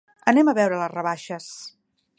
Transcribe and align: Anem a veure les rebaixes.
Anem 0.31 0.47
a 0.51 0.55
veure 0.61 0.79
les 0.79 0.91
rebaixes. 0.95 1.51